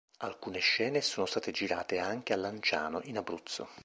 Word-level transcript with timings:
Alcune 0.21 0.57
scene 0.57 0.99
sono 1.01 1.27
state 1.27 1.51
girate 1.51 1.99
anche 1.99 2.33
a 2.33 2.35
Lanciano, 2.35 3.01
in 3.03 3.17
Abruzzo. 3.17 3.69